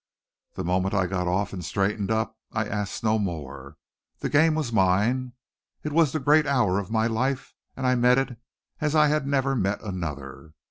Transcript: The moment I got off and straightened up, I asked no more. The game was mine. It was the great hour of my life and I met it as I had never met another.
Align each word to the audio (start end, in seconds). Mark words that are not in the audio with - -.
The 0.55 0.63
moment 0.63 0.95
I 0.95 1.05
got 1.05 1.27
off 1.27 1.53
and 1.53 1.63
straightened 1.63 2.09
up, 2.09 2.35
I 2.51 2.65
asked 2.65 3.03
no 3.03 3.19
more. 3.19 3.77
The 4.17 4.29
game 4.29 4.55
was 4.55 4.73
mine. 4.73 5.33
It 5.83 5.91
was 5.93 6.11
the 6.11 6.19
great 6.19 6.47
hour 6.47 6.79
of 6.79 6.89
my 6.89 7.05
life 7.05 7.53
and 7.77 7.85
I 7.85 7.93
met 7.93 8.17
it 8.17 8.39
as 8.79 8.95
I 8.95 9.09
had 9.09 9.27
never 9.27 9.55
met 9.55 9.79
another. 9.83 10.53